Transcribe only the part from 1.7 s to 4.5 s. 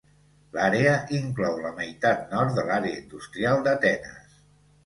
meitat nord de l'àrea industrial d'Atenes.